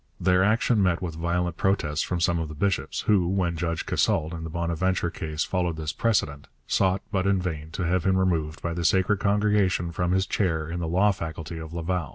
[0.19, 4.33] Their action met with violent protests from some of the bishops, who, when Judge Casault
[4.33, 8.63] in the Bonaventure case followed this precedent, sought, but in vain, to have him removed
[8.63, 12.09] by the Sacred Congregation from his chair in the law faculty of Laval.